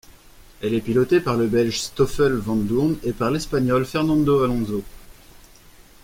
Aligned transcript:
Elle 0.63 0.73
est 0.73 0.81
pilotée 0.81 1.19
par 1.19 1.37
le 1.37 1.45
Belge 1.45 1.79
Stoffel 1.79 2.33
Vandoorne 2.33 2.97
et 3.03 3.13
par 3.13 3.29
l'Espagnol 3.29 3.85
Fernando 3.85 4.41
Alonso. 4.43 4.81